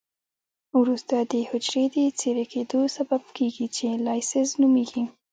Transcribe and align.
وروسته 0.79 1.15
د 1.31 1.33
حجري 1.49 1.85
د 1.95 1.97
څیرې 2.19 2.45
کیدو 2.53 2.79
سبب 2.97 3.21
کیږي 3.37 3.67
چې 3.75 3.87
لایزس 4.05 4.49
نومېږي. 4.61 5.03